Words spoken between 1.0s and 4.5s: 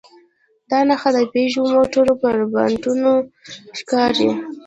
د پيژو موټرو پر بانټونو ښکاري.